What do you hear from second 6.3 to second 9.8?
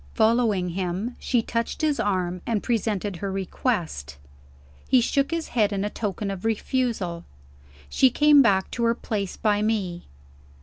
of refusal. She came back to her place by